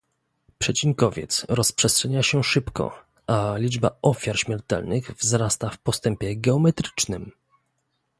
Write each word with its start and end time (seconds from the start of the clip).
Przecinkowiec 0.59 1.45
rozprzestrzenia 1.49 2.23
się 2.23 2.43
szybko, 2.43 2.99
a 3.27 3.53
liczba 3.57 3.91
ofiar 4.01 4.37
śmiertelnych 4.39 5.11
wzrasta 5.11 5.69
w 5.69 5.77
postępie 5.77 6.35
geometrycznym 6.37 7.31